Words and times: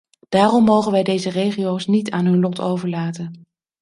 Daarom 0.29 0.63
mogen 0.63 0.91
wij 0.91 1.03
deze 1.03 1.29
regio's 1.29 1.87
niet 1.87 2.11
aan 2.11 2.25
hun 2.25 2.39
lot 2.39 2.59
overlaten. 2.59 3.47